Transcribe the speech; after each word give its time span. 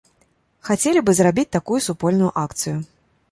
Хацелі 0.69 1.03
бы 1.09 1.15
зрабіць 1.19 1.53
такую 1.57 1.79
супольную 1.89 2.31
акцыю. 2.47 2.75